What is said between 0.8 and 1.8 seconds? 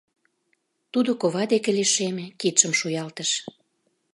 Тудо кова деке